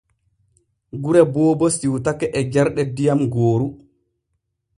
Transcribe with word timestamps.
Gure 1.03 1.21
Boobo 1.33 1.65
siwtake 1.75 2.25
e 2.39 2.41
jarɗe 2.51 2.81
diyam 2.95 3.21
gooru. 3.33 3.67